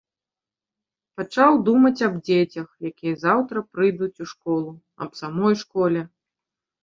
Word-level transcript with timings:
Пачаў 1.19 1.57
думаць 1.67 2.05
аб 2.07 2.15
дзецях, 2.29 2.67
якія 2.89 3.13
заўтра 3.25 3.63
прыйдуць 3.75 4.21
у 4.25 4.29
школу, 4.33 4.71
аб 5.07 5.11
самой 5.21 5.55
школе. 5.63 6.01